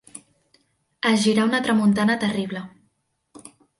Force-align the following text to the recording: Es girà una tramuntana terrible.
Es 1.11 1.21
girà 1.25 1.45
una 1.49 1.59
tramuntana 1.67 2.17
terrible. 2.25 2.65